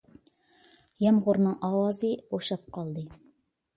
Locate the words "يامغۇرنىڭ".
1.05-1.53